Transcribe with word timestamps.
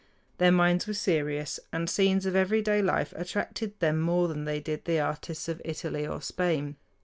Their 0.39 0.51
minds 0.51 0.87
were 0.87 0.95
serious, 0.95 1.59
and 1.71 1.87
scenes 1.87 2.25
of 2.25 2.35
everyday 2.35 2.81
life 2.81 3.13
attracted 3.15 3.79
them 3.79 4.01
more 4.01 4.27
than 4.27 4.45
they 4.45 4.59
did 4.59 4.85
the 4.85 4.99
artists 4.99 5.47
of 5.47 5.61
Italy 5.63 6.07
or 6.07 6.23
Spain. 6.23 6.75